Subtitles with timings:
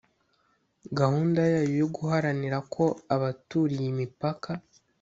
[0.99, 2.83] gahunda yayo yo guharanira ko
[3.15, 4.49] abaturiye imipaka